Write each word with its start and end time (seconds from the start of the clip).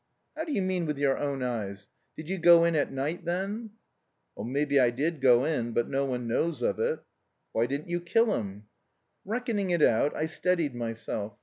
"How 0.35 0.45
do 0.45 0.51
you 0.51 0.63
mean 0.63 0.87
with 0.87 0.97
your 0.97 1.15
own 1.19 1.43
eyes? 1.43 1.87
Did 2.17 2.27
you 2.27 2.39
go 2.39 2.63
in 2.65 2.75
at 2.75 2.91
night 2.91 3.23
then?" 3.23 3.69
"Maybe 4.35 4.79
I 4.79 4.89
did 4.89 5.21
go 5.21 5.43
in, 5.45 5.73
but 5.73 5.87
no 5.89 6.05
one 6.05 6.27
knows 6.27 6.63
of 6.63 6.79
it." 6.79 7.03
"Why 7.51 7.67
didn't 7.67 7.87
you 7.89 8.01
kill 8.01 8.33
him?" 8.35 8.63
"Reckoning 9.25 9.69
it 9.69 9.83
out, 9.83 10.15
I 10.15 10.25
steadied 10.25 10.73
myself. 10.73 11.37